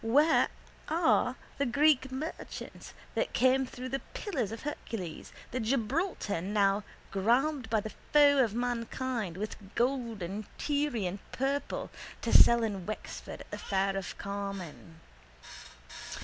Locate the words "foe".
8.11-8.39